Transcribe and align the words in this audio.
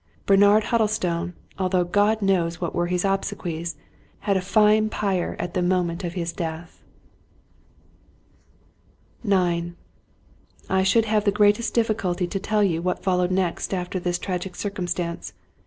Ber 0.25 0.35
nard 0.35 0.63
Huddlestone, 0.63 1.33
although 1.59 1.83
God 1.83 2.23
knows 2.23 2.59
what 2.59 2.73
were 2.73 2.87
his 2.87 3.03
obse 3.05 3.33
quies, 3.35 3.75
had 4.21 4.35
a 4.35 4.41
fine 4.41 4.89
pyre 4.89 5.35
at 5.37 5.53
the 5.53 5.61
moment 5.61 6.03
of 6.03 6.13
his 6.15 6.33
death. 6.33 6.81
IX 9.23 9.73
I 10.71 10.81
SHOULD 10.81 11.05
have 11.05 11.25
the 11.25 11.31
greatest 11.31 11.75
difficulty 11.75 12.25
to 12.25 12.39
tell 12.39 12.63
you 12.63 12.81
what 12.81 13.03
fol 13.03 13.17
lowed 13.17 13.29
next 13.29 13.75
after 13.75 13.99
this 13.99 14.17
tragic 14.17 14.55
circumstance. 14.55 15.33